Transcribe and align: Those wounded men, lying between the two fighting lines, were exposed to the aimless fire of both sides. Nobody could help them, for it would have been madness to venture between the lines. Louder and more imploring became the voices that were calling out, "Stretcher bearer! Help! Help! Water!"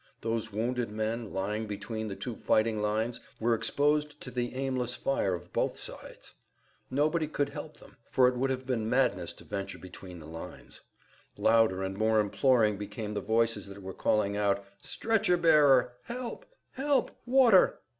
Those 0.21 0.51
wounded 0.51 0.89
men, 0.89 1.31
lying 1.31 1.67
between 1.67 2.07
the 2.07 2.15
two 2.15 2.35
fighting 2.35 2.81
lines, 2.81 3.19
were 3.39 3.53
exposed 3.53 4.19
to 4.21 4.31
the 4.31 4.55
aimless 4.55 4.95
fire 4.95 5.35
of 5.35 5.53
both 5.53 5.77
sides. 5.77 6.33
Nobody 6.89 7.27
could 7.27 7.49
help 7.49 7.77
them, 7.77 7.97
for 8.09 8.27
it 8.27 8.35
would 8.35 8.49
have 8.49 8.65
been 8.65 8.89
madness 8.89 9.31
to 9.33 9.43
venture 9.43 9.77
between 9.77 10.17
the 10.17 10.25
lines. 10.25 10.81
Louder 11.37 11.83
and 11.83 11.95
more 11.95 12.19
imploring 12.19 12.79
became 12.79 13.13
the 13.13 13.21
voices 13.21 13.67
that 13.67 13.83
were 13.83 13.93
calling 13.93 14.35
out, 14.35 14.65
"Stretcher 14.81 15.37
bearer! 15.37 15.93
Help! 16.01 16.47
Help! 16.71 17.11
Water!" 17.27 17.79